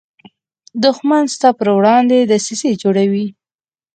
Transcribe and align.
دښمن 0.83 1.23
ستا 1.35 1.49
پر 1.57 1.67
وړاندې 1.77 2.17
دسیسې 2.31 2.71
جوړوي 2.81 3.27